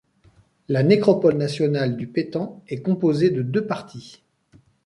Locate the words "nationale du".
1.37-2.07